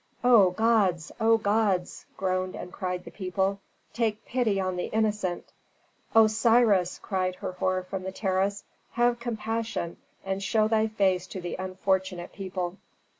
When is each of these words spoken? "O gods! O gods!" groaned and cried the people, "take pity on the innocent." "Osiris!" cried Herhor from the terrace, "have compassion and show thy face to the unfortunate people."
"O 0.23 0.49
gods! 0.49 1.11
O 1.19 1.37
gods!" 1.37 2.07
groaned 2.17 2.55
and 2.55 2.73
cried 2.73 3.05
the 3.05 3.11
people, 3.11 3.59
"take 3.93 4.25
pity 4.25 4.59
on 4.59 4.75
the 4.75 4.85
innocent." 4.87 5.53
"Osiris!" 6.15 6.97
cried 7.03 7.35
Herhor 7.35 7.83
from 7.83 8.01
the 8.01 8.11
terrace, 8.11 8.63
"have 8.93 9.19
compassion 9.19 9.97
and 10.25 10.41
show 10.41 10.67
thy 10.67 10.87
face 10.87 11.27
to 11.27 11.39
the 11.39 11.53
unfortunate 11.59 12.33
people." 12.33 12.77